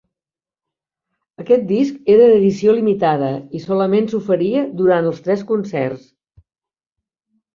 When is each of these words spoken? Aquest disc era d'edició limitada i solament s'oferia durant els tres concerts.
Aquest 1.41 1.65
disc 1.71 2.07
era 2.13 2.29
d'edició 2.31 2.73
limitada 2.79 3.29
i 3.59 3.61
solament 3.65 4.09
s'oferia 4.13 4.63
durant 4.79 5.09
els 5.11 5.23
tres 5.27 5.43
concerts. 5.53 6.09